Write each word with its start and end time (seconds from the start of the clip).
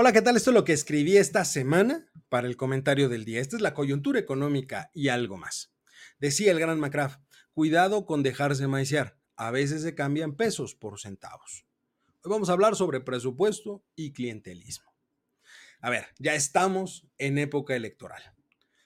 Hola, 0.00 0.12
¿qué 0.12 0.22
tal? 0.22 0.36
Esto 0.36 0.50
es 0.50 0.54
lo 0.54 0.62
que 0.62 0.72
escribí 0.72 1.16
esta 1.16 1.44
semana 1.44 2.06
para 2.28 2.46
el 2.46 2.56
comentario 2.56 3.08
del 3.08 3.24
día. 3.24 3.40
Esta 3.40 3.56
es 3.56 3.62
la 3.62 3.74
coyuntura 3.74 4.20
económica 4.20 4.92
y 4.94 5.08
algo 5.08 5.36
más. 5.36 5.72
Decía 6.20 6.52
el 6.52 6.60
gran 6.60 6.78
McCraft, 6.78 7.20
cuidado 7.52 8.06
con 8.06 8.22
dejarse 8.22 8.68
maiciar. 8.68 9.18
A 9.34 9.50
veces 9.50 9.82
se 9.82 9.96
cambian 9.96 10.36
pesos 10.36 10.76
por 10.76 11.00
centavos. 11.00 11.66
Hoy 12.22 12.30
vamos 12.30 12.48
a 12.48 12.52
hablar 12.52 12.76
sobre 12.76 13.00
presupuesto 13.00 13.82
y 13.96 14.12
clientelismo. 14.12 14.94
A 15.80 15.90
ver, 15.90 16.06
ya 16.20 16.36
estamos 16.36 17.08
en 17.18 17.36
época 17.36 17.74
electoral. 17.74 18.22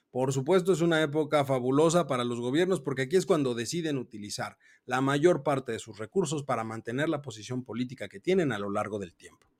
Por 0.09 0.33
supuesto, 0.33 0.73
es 0.73 0.81
una 0.81 1.03
época 1.03 1.45
fabulosa 1.45 2.07
para 2.07 2.23
los 2.23 2.39
gobiernos 2.39 2.81
porque 2.81 3.03
aquí 3.03 3.17
es 3.17 3.27
cuando 3.27 3.53
deciden 3.53 3.99
utilizar 3.99 4.57
la 4.85 4.99
mayor 4.99 5.43
parte 5.43 5.73
de 5.73 5.79
sus 5.79 5.99
recursos 5.99 6.41
para 6.41 6.63
mantener 6.63 7.07
la 7.07 7.21
posición 7.21 7.63
política 7.63 8.09
que 8.09 8.19
tienen 8.19 8.51
a 8.51 8.57
lo 8.57 8.71
largo 8.71 8.97
del 8.97 9.13
tiempo 9.13 9.52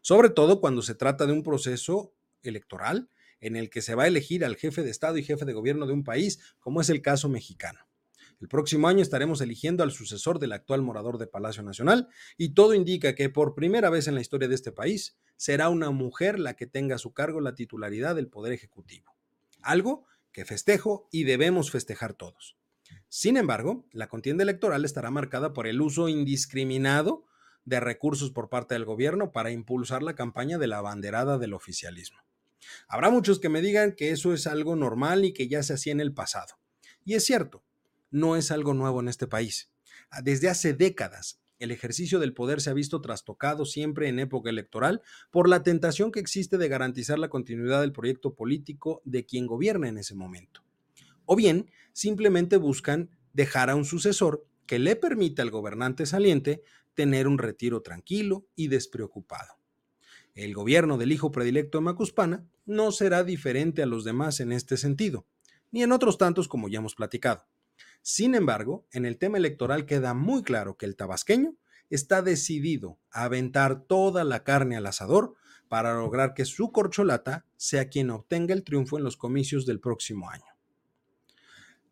sobre 0.00 0.30
todo 0.30 0.60
cuando 0.60 0.82
se 0.82 0.94
trata 0.94 1.26
de 1.26 1.32
un 1.32 1.42
proceso 1.42 2.14
electoral 2.42 3.08
en 3.40 3.56
el 3.56 3.70
que 3.70 3.82
se 3.82 3.94
va 3.94 4.04
a 4.04 4.08
elegir 4.08 4.44
al 4.44 4.56
jefe 4.56 4.82
de 4.82 4.90
Estado 4.90 5.16
y 5.16 5.22
jefe 5.22 5.44
de 5.44 5.52
gobierno 5.52 5.86
de 5.86 5.92
un 5.92 6.04
país, 6.04 6.40
como 6.58 6.80
es 6.80 6.90
el 6.90 7.02
caso 7.02 7.28
mexicano. 7.28 7.80
El 8.40 8.48
próximo 8.48 8.88
año 8.88 9.02
estaremos 9.02 9.42
eligiendo 9.42 9.82
al 9.82 9.90
sucesor 9.90 10.38
del 10.38 10.52
actual 10.52 10.80
morador 10.80 11.18
de 11.18 11.26
Palacio 11.26 11.62
Nacional 11.62 12.08
y 12.38 12.54
todo 12.54 12.72
indica 12.72 13.14
que 13.14 13.28
por 13.28 13.54
primera 13.54 13.90
vez 13.90 14.08
en 14.08 14.14
la 14.14 14.22
historia 14.22 14.48
de 14.48 14.54
este 14.54 14.72
país 14.72 15.18
será 15.36 15.68
una 15.68 15.90
mujer 15.90 16.38
la 16.38 16.54
que 16.54 16.66
tenga 16.66 16.94
a 16.94 16.98
su 16.98 17.12
cargo 17.12 17.40
la 17.40 17.54
titularidad 17.54 18.14
del 18.14 18.28
Poder 18.28 18.52
Ejecutivo. 18.52 19.14
Algo 19.60 20.06
que 20.32 20.46
festejo 20.46 21.08
y 21.10 21.24
debemos 21.24 21.70
festejar 21.70 22.14
todos. 22.14 22.56
Sin 23.08 23.36
embargo, 23.36 23.86
la 23.92 24.08
contienda 24.08 24.42
electoral 24.42 24.84
estará 24.84 25.10
marcada 25.10 25.52
por 25.52 25.66
el 25.66 25.80
uso 25.80 26.08
indiscriminado 26.08 27.24
de 27.64 27.80
recursos 27.80 28.30
por 28.30 28.48
parte 28.48 28.74
del 28.74 28.84
gobierno 28.84 29.32
para 29.32 29.50
impulsar 29.50 30.02
la 30.02 30.14
campaña 30.14 30.58
de 30.58 30.66
la 30.66 30.80
banderada 30.80 31.38
del 31.38 31.54
oficialismo. 31.54 32.18
Habrá 32.88 33.10
muchos 33.10 33.38
que 33.40 33.48
me 33.48 33.62
digan 33.62 33.92
que 33.92 34.10
eso 34.10 34.32
es 34.34 34.46
algo 34.46 34.76
normal 34.76 35.24
y 35.24 35.32
que 35.32 35.48
ya 35.48 35.62
se 35.62 35.74
hacía 35.74 35.92
en 35.92 36.00
el 36.00 36.12
pasado. 36.12 36.58
Y 37.04 37.14
es 37.14 37.24
cierto, 37.24 37.64
no 38.10 38.36
es 38.36 38.50
algo 38.50 38.74
nuevo 38.74 39.00
en 39.00 39.08
este 39.08 39.26
país. 39.26 39.72
Desde 40.22 40.48
hace 40.48 40.74
décadas, 40.74 41.40
el 41.58 41.70
ejercicio 41.70 42.18
del 42.18 42.32
poder 42.32 42.60
se 42.60 42.70
ha 42.70 42.74
visto 42.74 43.00
trastocado 43.00 43.66
siempre 43.66 44.08
en 44.08 44.18
época 44.18 44.50
electoral 44.50 45.02
por 45.30 45.48
la 45.48 45.62
tentación 45.62 46.10
que 46.10 46.20
existe 46.20 46.58
de 46.58 46.68
garantizar 46.68 47.18
la 47.18 47.28
continuidad 47.28 47.82
del 47.82 47.92
proyecto 47.92 48.34
político 48.34 49.02
de 49.04 49.26
quien 49.26 49.46
gobierna 49.46 49.88
en 49.88 49.98
ese 49.98 50.14
momento. 50.14 50.64
O 51.26 51.36
bien, 51.36 51.70
simplemente 51.92 52.56
buscan 52.56 53.10
dejar 53.34 53.70
a 53.70 53.76
un 53.76 53.84
sucesor 53.84 54.46
que 54.66 54.78
le 54.78 54.96
permita 54.96 55.42
al 55.42 55.50
gobernante 55.50 56.06
saliente 56.06 56.62
tener 56.94 57.28
un 57.28 57.38
retiro 57.38 57.82
tranquilo 57.82 58.46
y 58.54 58.68
despreocupado. 58.68 59.54
El 60.34 60.54
gobierno 60.54 60.96
del 60.96 61.12
hijo 61.12 61.32
predilecto 61.32 61.78
de 61.78 61.84
Macuspana 61.84 62.46
no 62.64 62.92
será 62.92 63.24
diferente 63.24 63.82
a 63.82 63.86
los 63.86 64.04
demás 64.04 64.40
en 64.40 64.52
este 64.52 64.76
sentido, 64.76 65.26
ni 65.70 65.82
en 65.82 65.92
otros 65.92 66.18
tantos 66.18 66.48
como 66.48 66.68
ya 66.68 66.78
hemos 66.78 66.94
platicado. 66.94 67.46
Sin 68.02 68.34
embargo, 68.34 68.86
en 68.92 69.04
el 69.04 69.18
tema 69.18 69.38
electoral 69.38 69.86
queda 69.86 70.14
muy 70.14 70.42
claro 70.42 70.76
que 70.76 70.86
el 70.86 70.96
tabasqueño 70.96 71.56
está 71.90 72.22
decidido 72.22 72.98
a 73.10 73.24
aventar 73.24 73.82
toda 73.82 74.24
la 74.24 74.44
carne 74.44 74.76
al 74.76 74.86
asador 74.86 75.34
para 75.68 75.94
lograr 75.94 76.34
que 76.34 76.44
su 76.44 76.72
corcholata 76.72 77.46
sea 77.56 77.88
quien 77.88 78.10
obtenga 78.10 78.54
el 78.54 78.64
triunfo 78.64 78.98
en 78.98 79.04
los 79.04 79.16
comicios 79.16 79.66
del 79.66 79.80
próximo 79.80 80.30
año. 80.30 80.44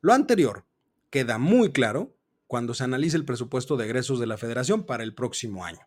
Lo 0.01 0.13
anterior 0.13 0.65
queda 1.11 1.39
muy 1.39 1.73
claro 1.73 2.17
cuando 2.49 2.75
se 2.75 2.83
analice 2.83 3.17
el 3.17 3.25
presupuesto 3.25 3.77
de 3.77 3.85
egresos 3.85 4.19
de 4.19 4.27
la 4.27 4.39
federación 4.39 4.85
para 4.85 5.05
el 5.05 5.15
próximo 5.15 5.65
año. 5.65 5.87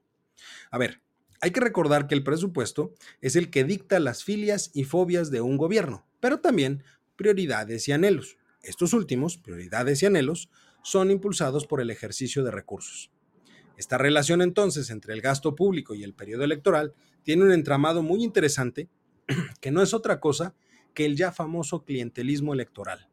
A 0.69 0.77
ver, 0.77 1.01
hay 1.41 1.51
que 1.51 1.59
recordar 1.59 2.07
que 2.07 2.15
el 2.15 2.23
presupuesto 2.23 2.93
es 3.19 3.35
el 3.35 3.49
que 3.49 3.63
dicta 3.63 3.99
las 3.99 4.23
filias 4.23 4.69
y 4.73 4.85
fobias 4.85 5.31
de 5.31 5.41
un 5.41 5.57
gobierno, 5.57 6.05
pero 6.19 6.39
también 6.39 6.83
prioridades 7.15 7.87
y 7.87 7.91
anhelos. 7.91 8.37
Estos 8.61 8.93
últimos, 8.93 9.37
prioridades 9.37 10.03
y 10.03 10.05
anhelos, 10.05 10.49
son 10.83 11.09
impulsados 11.09 11.65
por 11.65 11.81
el 11.81 11.89
ejercicio 11.89 12.43
de 12.43 12.51
recursos. 12.51 13.11
Esta 13.75 13.97
relación 13.97 14.43
entonces 14.43 14.91
entre 14.91 15.15
el 15.15 15.21
gasto 15.21 15.55
público 15.55 15.95
y 15.95 16.03
el 16.03 16.13
periodo 16.13 16.43
electoral 16.43 16.93
tiene 17.23 17.43
un 17.43 17.51
entramado 17.51 18.03
muy 18.03 18.23
interesante 18.23 18.87
que 19.61 19.71
no 19.71 19.81
es 19.81 19.95
otra 19.95 20.19
cosa 20.19 20.53
que 20.93 21.05
el 21.05 21.15
ya 21.15 21.31
famoso 21.31 21.83
clientelismo 21.83 22.53
electoral. 22.53 23.09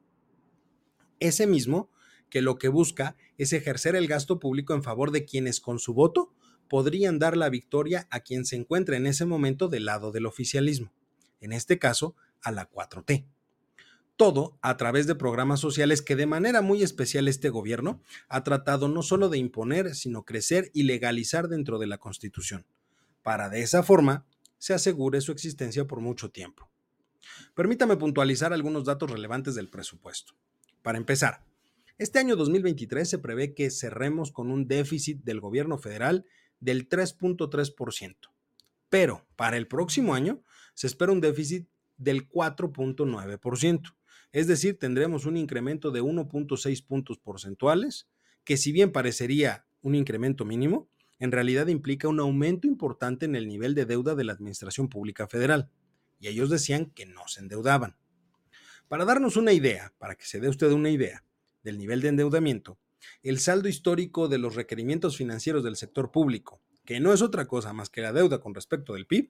Ese 1.18 1.46
mismo 1.46 1.90
que 2.30 2.42
lo 2.42 2.58
que 2.58 2.68
busca 2.68 3.16
es 3.36 3.52
ejercer 3.52 3.96
el 3.96 4.06
gasto 4.06 4.38
público 4.38 4.74
en 4.74 4.82
favor 4.82 5.10
de 5.10 5.24
quienes 5.24 5.60
con 5.60 5.78
su 5.78 5.94
voto 5.94 6.32
podrían 6.68 7.18
dar 7.18 7.36
la 7.36 7.48
victoria 7.48 8.06
a 8.10 8.20
quien 8.20 8.44
se 8.44 8.56
encuentra 8.56 8.96
en 8.96 9.06
ese 9.06 9.24
momento 9.24 9.68
del 9.68 9.86
lado 9.86 10.12
del 10.12 10.26
oficialismo, 10.26 10.92
en 11.40 11.52
este 11.52 11.78
caso 11.78 12.14
a 12.42 12.52
la 12.52 12.70
4T. 12.70 13.26
Todo 14.16 14.58
a 14.62 14.76
través 14.76 15.06
de 15.06 15.14
programas 15.14 15.60
sociales 15.60 16.02
que 16.02 16.16
de 16.16 16.26
manera 16.26 16.60
muy 16.60 16.82
especial 16.82 17.28
este 17.28 17.50
gobierno 17.50 18.02
ha 18.28 18.42
tratado 18.42 18.88
no 18.88 19.02
solo 19.02 19.28
de 19.28 19.38
imponer, 19.38 19.94
sino 19.94 20.24
crecer 20.24 20.70
y 20.74 20.82
legalizar 20.82 21.48
dentro 21.48 21.78
de 21.78 21.86
la 21.86 21.98
Constitución, 21.98 22.66
para 23.22 23.48
de 23.48 23.62
esa 23.62 23.82
forma 23.82 24.26
se 24.58 24.74
asegure 24.74 25.20
su 25.20 25.30
existencia 25.32 25.86
por 25.86 26.00
mucho 26.00 26.30
tiempo. 26.30 26.68
Permítame 27.54 27.96
puntualizar 27.96 28.52
algunos 28.52 28.84
datos 28.84 29.10
relevantes 29.10 29.54
del 29.54 29.68
presupuesto. 29.68 30.34
Para 30.82 30.98
empezar, 30.98 31.44
este 31.98 32.20
año 32.20 32.36
2023 32.36 33.08
se 33.08 33.18
prevé 33.18 33.54
que 33.54 33.70
cerremos 33.70 34.30
con 34.30 34.50
un 34.50 34.68
déficit 34.68 35.22
del 35.24 35.40
gobierno 35.40 35.78
federal 35.78 36.24
del 36.60 36.88
3.3%, 36.88 38.16
pero 38.88 39.26
para 39.36 39.56
el 39.56 39.66
próximo 39.66 40.14
año 40.14 40.42
se 40.74 40.86
espera 40.86 41.12
un 41.12 41.20
déficit 41.20 41.68
del 41.96 42.28
4.9%, 42.28 43.96
es 44.30 44.46
decir, 44.46 44.78
tendremos 44.78 45.26
un 45.26 45.36
incremento 45.36 45.90
de 45.90 46.02
1.6 46.02 46.86
puntos 46.86 47.18
porcentuales, 47.18 48.08
que 48.44 48.56
si 48.56 48.72
bien 48.72 48.92
parecería 48.92 49.66
un 49.80 49.94
incremento 49.94 50.44
mínimo, 50.44 50.88
en 51.18 51.32
realidad 51.32 51.66
implica 51.66 52.08
un 52.08 52.20
aumento 52.20 52.68
importante 52.68 53.26
en 53.26 53.34
el 53.34 53.48
nivel 53.48 53.74
de 53.74 53.86
deuda 53.86 54.14
de 54.14 54.24
la 54.24 54.32
Administración 54.34 54.88
Pública 54.88 55.26
Federal, 55.26 55.70
y 56.20 56.28
ellos 56.28 56.50
decían 56.50 56.86
que 56.86 57.06
no 57.06 57.26
se 57.26 57.40
endeudaban. 57.40 57.96
Para 58.86 59.04
darnos 59.04 59.36
una 59.36 59.52
idea, 59.52 59.92
para 59.98 60.14
que 60.14 60.24
se 60.24 60.40
dé 60.40 60.48
usted 60.48 60.70
una 60.72 60.90
idea, 60.90 61.24
del 61.68 61.78
nivel 61.78 62.00
de 62.00 62.08
endeudamiento, 62.08 62.78
el 63.22 63.38
saldo 63.38 63.68
histórico 63.68 64.26
de 64.26 64.38
los 64.38 64.54
requerimientos 64.54 65.18
financieros 65.18 65.62
del 65.62 65.76
sector 65.76 66.10
público, 66.10 66.62
que 66.86 66.98
no 66.98 67.12
es 67.12 67.20
otra 67.20 67.46
cosa 67.46 67.74
más 67.74 67.90
que 67.90 68.00
la 68.00 68.14
deuda 68.14 68.40
con 68.40 68.54
respecto 68.54 68.94
del 68.94 69.06
PIB, 69.06 69.28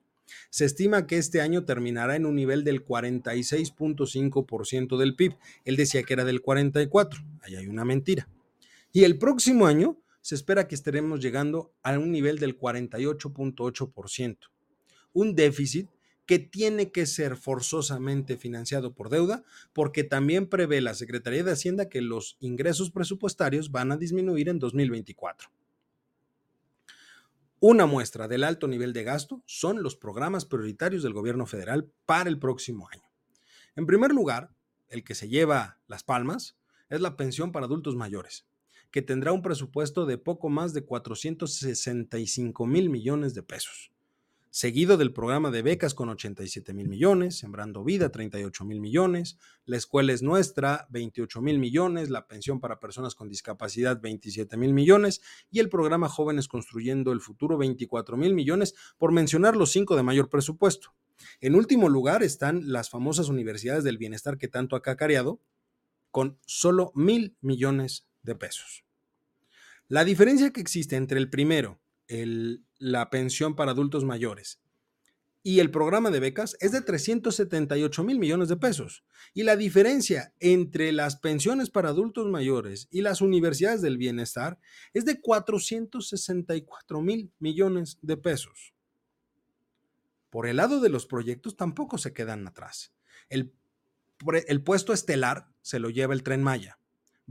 se 0.51 0.65
estima 0.65 1.09
que 1.09 1.19
este 1.19 1.41
año 1.41 1.65
terminará 1.65 2.15
en 2.15 2.27
un 2.27 2.37
nivel 2.37 2.63
del 2.63 2.85
46.5% 2.85 4.99
del 4.99 5.17
PIB. 5.17 5.35
Él 5.65 5.75
decía 5.77 6.05
que 6.05 6.13
era 6.13 6.25
del 6.25 6.43
44, 6.43 7.21
ahí 7.43 7.57
hay 7.57 7.67
una 7.67 7.85
mentira. 7.85 8.29
Y 8.93 9.03
el 9.05 9.19
próximo 9.19 9.67
año 9.67 10.01
se 10.21 10.37
espera 10.37 10.69
que 10.69 10.77
estaremos 10.77 11.21
llegando 11.21 11.73
a 11.83 11.99
un 11.99 12.13
nivel 12.13 12.39
del 12.39 12.57
48.8%, 12.59 14.37
un 15.13 15.35
déficit 15.35 15.89
que 16.29 16.39
tiene 16.39 16.93
que 16.93 17.07
ser 17.07 17.39
forzosamente 17.39 18.37
financiado 18.37 18.93
por 18.93 19.09
deuda, 19.09 19.45
porque 19.73 20.05
también 20.05 20.47
prevé 20.47 20.83
la 20.83 20.93
Secretaría 20.93 21.43
de 21.43 21.53
Hacienda 21.53 21.89
que 21.89 22.03
los 22.03 22.37
ingresos 22.39 22.91
presupuestarios 22.91 23.71
van 23.71 23.93
a 23.93 23.97
disminuir 23.97 24.51
en 24.51 24.59
2024. 24.59 25.49
Una 27.61 27.87
muestra 27.87 28.29
del 28.29 28.45
alto 28.45 28.69
nivel 28.69 28.93
de 28.93 29.05
gasto 29.05 29.43
son 29.47 29.83
los 29.83 29.97
programas 29.97 30.45
prioritarios 30.45 31.03
del 31.03 31.15
gobierno 31.15 31.47
federal 31.47 31.91
para 32.05 32.29
el 32.29 32.39
próximo 32.39 32.91
año. 32.93 33.05
En 33.75 33.87
primer 33.87 34.13
lugar, 34.13 34.51
el 34.91 35.05
que 35.05 35.15
se 35.15 35.31
lleva 35.31 35.81
las 35.87 36.05
palmas 36.05 36.59
es 36.91 37.01
la 37.01 37.17
pensión 37.17 37.53
para 37.53 37.65
adultos 37.65 37.97
mayores, 37.97 38.47
que 38.91 39.01
tendrá 39.01 39.33
un 39.33 39.41
presupuesto 39.41 40.05
de 40.05 40.19
poco 40.19 40.51
más 40.51 40.75
de 40.75 40.85
465 40.85 42.67
mil 42.67 42.91
millones 42.91 43.33
de 43.33 43.43
pesos 43.43 43.93
seguido 44.59 44.97
del 44.97 45.13
programa 45.13 45.53
de 45.53 45.63
becas 45.63 45.95
con 45.95 46.09
87 46.09 46.75
mil 46.75 46.89
millones, 46.89 47.39
Sembrando 47.39 47.85
Vida 47.85 48.11
38 48.11 48.65
mil 48.65 48.81
millones, 48.81 49.39
la 49.65 49.77
escuela 49.77 50.13
es 50.13 50.21
nuestra 50.21 50.89
28 50.91 51.41
mil 51.41 51.61
millones, 51.61 52.11
la 52.11 52.27
pensión 52.27 52.59
para 52.59 52.81
personas 52.81 53.15
con 53.15 53.29
discapacidad 53.29 54.01
27 54.01 54.57
mil 54.57 54.73
millones 54.73 55.21
y 55.49 55.61
el 55.61 55.69
programa 55.69 56.09
Jóvenes 56.09 56.49
Construyendo 56.49 57.13
el 57.13 57.21
Futuro 57.21 57.57
24 57.57 58.17
mil 58.17 58.35
millones, 58.35 58.75
por 58.97 59.13
mencionar 59.13 59.57
los 59.57 59.71
cinco 59.71 59.95
de 59.95 60.03
mayor 60.03 60.29
presupuesto. 60.29 60.93
En 61.41 61.55
último 61.55 61.89
lugar 61.89 62.25
están 62.25 62.73
las 62.73 62.91
famosas 62.91 63.29
universidades 63.29 63.85
del 63.85 63.97
bienestar 63.97 64.39
que 64.39 64.49
tanto 64.49 64.75
ha 64.75 64.83
cacareado, 64.83 65.41
con 66.11 66.37
solo 66.47 66.91
mil 66.97 67.37
millones 67.41 68.09
de 68.25 68.35
pesos. 68.35 68.83
La 69.87 70.03
diferencia 70.03 70.51
que 70.51 70.61
existe 70.61 70.97
entre 70.97 71.21
el 71.21 71.31
primero 71.31 71.81
la 72.79 73.11
pensión 73.11 73.57
para 73.57 73.73
adultos 73.73 74.05
mayores 74.05 74.61
y 75.49 75.61
el 75.61 75.71
programa 75.71 76.11
de 76.11 76.21
becas 76.21 76.57
es 76.61 76.73
de 76.73 76.83
378 76.83 78.05
mil 78.05 78.19
millones 78.19 78.49
de 78.49 78.57
pesos. 78.59 79.05
Y 79.33 79.45
la 79.45 79.57
diferencia 79.57 80.35
entre 80.41 80.93
las 80.93 81.17
pensiones 81.17 81.71
para 81.71 81.91
adultos 81.91 82.27
mayores 82.27 82.89
y 82.91 83.01
las 83.01 83.23
universidades 83.23 83.81
del 83.81 83.97
bienestar 83.97 84.59
es 84.93 85.05
de 85.05 85.21
464 85.21 87.01
mil 87.01 87.33
millones 87.39 87.99
de 88.03 88.17
pesos. 88.17 88.75
por 90.31 90.47
el 90.47 90.57
lado 90.57 90.81
de 90.81 90.91
los 90.91 91.07
proyectos 91.07 91.57
tampoco 91.57 91.97
se 91.97 92.13
quedan 92.13 92.47
atrás. 92.47 92.93
El, 93.31 93.55
el 94.47 94.63
puesto 94.63 94.93
estelar 94.93 95.49
se 95.63 95.79
lo 95.79 95.89
lleva 95.89 96.13
el 96.13 96.23
tren 96.23 96.43
Maya. 96.43 96.79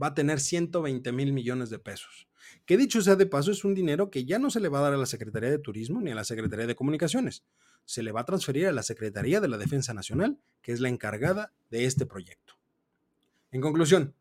Va 0.02 0.08
a 0.08 0.14
tener 0.14 0.40
120 0.40 1.12
mil 1.12 1.32
millones 1.32 1.70
de 1.70 1.78
pesos. 1.78 2.27
Que 2.66 2.76
dicho 2.76 3.00
sea 3.02 3.16
de 3.16 3.26
paso, 3.26 3.50
es 3.50 3.64
un 3.64 3.74
dinero 3.74 4.10
que 4.10 4.24
ya 4.24 4.38
no 4.38 4.50
se 4.50 4.60
le 4.60 4.68
va 4.68 4.78
a 4.78 4.82
dar 4.82 4.94
a 4.94 4.96
la 4.98 5.06
Secretaría 5.06 5.50
de 5.50 5.58
Turismo 5.58 6.00
ni 6.00 6.10
a 6.10 6.14
la 6.14 6.24
Secretaría 6.24 6.66
de 6.66 6.74
Comunicaciones. 6.74 7.44
Se 7.84 8.02
le 8.02 8.12
va 8.12 8.20
a 8.20 8.24
transferir 8.24 8.66
a 8.66 8.72
la 8.72 8.82
Secretaría 8.82 9.40
de 9.40 9.48
la 9.48 9.58
Defensa 9.58 9.94
Nacional, 9.94 10.38
que 10.62 10.72
es 10.72 10.80
la 10.80 10.88
encargada 10.88 11.52
de 11.70 11.84
este 11.84 12.06
proyecto. 12.06 12.54
En 13.50 13.60
conclusión, 13.60 14.14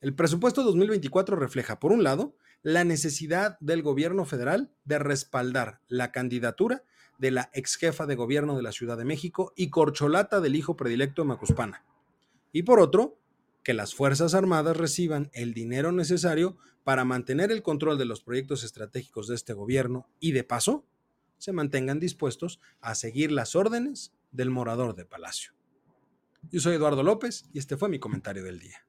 el 0.00 0.14
presupuesto 0.14 0.62
2024 0.62 1.36
refleja, 1.36 1.80
por 1.80 1.90
un 1.90 2.04
lado, 2.04 2.36
la 2.62 2.84
necesidad 2.84 3.58
del 3.60 3.82
gobierno 3.82 4.24
federal 4.24 4.70
de 4.84 4.98
respaldar 4.98 5.80
la 5.88 6.12
candidatura 6.12 6.84
de 7.18 7.32
la 7.32 7.50
ex 7.52 7.76
jefa 7.76 8.06
de 8.06 8.14
gobierno 8.14 8.56
de 8.56 8.62
la 8.62 8.72
Ciudad 8.72 8.96
de 8.96 9.04
México 9.04 9.52
y 9.56 9.70
corcholata 9.70 10.40
del 10.40 10.56
hijo 10.56 10.76
predilecto 10.76 11.22
de 11.22 11.28
Macuspana. 11.28 11.84
Y 12.52 12.62
por 12.62 12.80
otro, 12.80 13.18
que 13.68 13.74
las 13.74 13.94
Fuerzas 13.94 14.32
Armadas 14.32 14.78
reciban 14.78 15.28
el 15.34 15.52
dinero 15.52 15.92
necesario 15.92 16.56
para 16.84 17.04
mantener 17.04 17.52
el 17.52 17.62
control 17.62 17.98
de 17.98 18.06
los 18.06 18.22
proyectos 18.22 18.64
estratégicos 18.64 19.28
de 19.28 19.34
este 19.34 19.52
gobierno 19.52 20.08
y 20.20 20.32
de 20.32 20.42
paso 20.42 20.86
se 21.36 21.52
mantengan 21.52 22.00
dispuestos 22.00 22.60
a 22.80 22.94
seguir 22.94 23.30
las 23.30 23.54
órdenes 23.54 24.14
del 24.30 24.48
morador 24.48 24.94
de 24.94 25.04
Palacio. 25.04 25.52
Yo 26.50 26.60
soy 26.60 26.76
Eduardo 26.76 27.02
López 27.02 27.44
y 27.52 27.58
este 27.58 27.76
fue 27.76 27.90
mi 27.90 27.98
comentario 27.98 28.42
del 28.42 28.58
día. 28.58 28.87